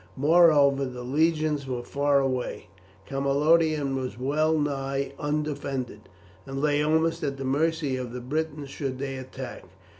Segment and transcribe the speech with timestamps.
[0.17, 2.69] Moreover the legions were far away;
[3.07, 6.09] Camalodunum was well nigh undefended,
[6.47, 9.63] and lay almost at the mercy of the Britons should they attack.